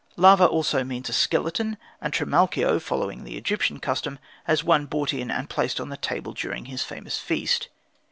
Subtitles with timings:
[0.17, 5.29] Larva also means a skeleton, and Trimalchio, following the Egyptian custom, has one brought in
[5.29, 7.67] and placed on the table during his famous feast.